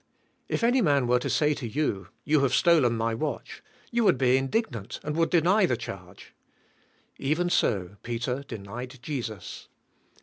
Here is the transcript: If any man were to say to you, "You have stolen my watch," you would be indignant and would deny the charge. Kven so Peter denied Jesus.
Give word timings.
If 0.47 0.63
any 0.63 0.81
man 0.81 1.05
were 1.05 1.19
to 1.19 1.29
say 1.29 1.53
to 1.53 1.67
you, 1.67 2.07
"You 2.23 2.39
have 2.41 2.55
stolen 2.55 2.97
my 2.97 3.13
watch," 3.13 3.61
you 3.91 4.03
would 4.03 4.17
be 4.17 4.35
indignant 4.35 4.99
and 5.03 5.15
would 5.15 5.29
deny 5.29 5.67
the 5.67 5.77
charge. 5.77 6.33
Kven 7.19 7.51
so 7.51 7.97
Peter 8.01 8.41
denied 8.41 8.97
Jesus. 9.03 9.67